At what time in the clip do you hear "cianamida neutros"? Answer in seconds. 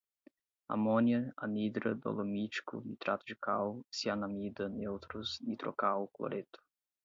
3.91-5.39